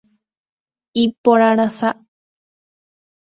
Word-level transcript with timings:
Iporãrasa. 1.03 1.89